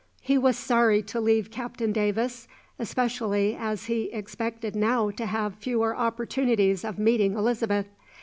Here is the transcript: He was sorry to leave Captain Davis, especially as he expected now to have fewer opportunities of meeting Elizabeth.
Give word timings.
He 0.21 0.35
was 0.35 0.57
sorry 0.57 1.03
to 1.03 1.21
leave 1.21 1.51
Captain 1.51 1.91
Davis, 1.91 2.47
especially 2.79 3.55
as 3.55 3.85
he 3.85 4.05
expected 4.11 4.75
now 4.75 5.11
to 5.11 5.27
have 5.27 5.53
fewer 5.53 5.95
opportunities 5.95 6.83
of 6.83 6.97
meeting 6.97 7.35
Elizabeth. 7.35 7.85